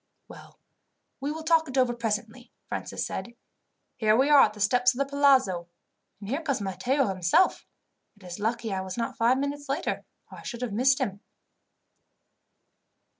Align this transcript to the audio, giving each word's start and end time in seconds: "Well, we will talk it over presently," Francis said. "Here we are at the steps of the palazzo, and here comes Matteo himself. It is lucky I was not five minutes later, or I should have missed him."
"Well, 0.27 0.57
we 1.19 1.31
will 1.31 1.43
talk 1.43 1.69
it 1.69 1.77
over 1.77 1.93
presently," 1.93 2.51
Francis 2.67 3.05
said. 3.05 3.35
"Here 3.95 4.17
we 4.17 4.31
are 4.31 4.41
at 4.41 4.53
the 4.53 4.59
steps 4.59 4.95
of 4.95 4.97
the 4.97 5.05
palazzo, 5.05 5.67
and 6.19 6.27
here 6.27 6.41
comes 6.41 6.59
Matteo 6.59 7.05
himself. 7.05 7.67
It 8.17 8.23
is 8.23 8.39
lucky 8.39 8.73
I 8.73 8.81
was 8.81 8.97
not 8.97 9.15
five 9.15 9.37
minutes 9.37 9.69
later, 9.69 10.03
or 10.31 10.39
I 10.39 10.43
should 10.43 10.63
have 10.63 10.73
missed 10.73 10.99
him." 10.99 11.19